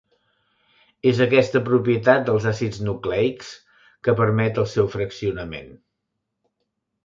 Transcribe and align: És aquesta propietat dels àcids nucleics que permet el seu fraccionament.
És 1.11 1.19
aquesta 1.25 1.61
propietat 1.67 2.23
dels 2.31 2.49
àcids 2.53 2.81
nucleics 2.89 3.53
que 4.09 4.19
permet 4.23 4.61
el 4.65 4.69
seu 4.75 4.93
fraccionament. 4.99 5.73